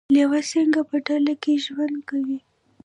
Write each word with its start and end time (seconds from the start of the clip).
لیوه 0.13 0.39
څنګه 0.51 0.79
په 0.89 0.95
ډله 1.07 1.33
کې 1.43 1.53
ژوند 1.65 1.97
کوي؟ 2.09 2.39